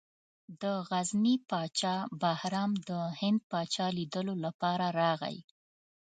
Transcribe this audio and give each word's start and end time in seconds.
د 0.61 0.63
غزني 0.89 1.35
پاچا 1.49 1.95
بهرام 2.21 2.71
د 2.89 2.91
هند 3.19 3.39
پاچا 3.51 3.87
لیدلو 3.97 4.33
لپاره 4.45 4.85
راغی. 4.99 5.37